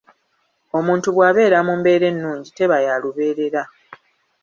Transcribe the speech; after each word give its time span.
Omuntu 0.77 1.07
bw'abeera 1.15 1.59
mu 1.67 1.73
mbeera 1.79 2.05
ennungi 2.11 2.49
teba 2.57 2.77
ya 2.85 2.95
lubeerera. 3.01 3.63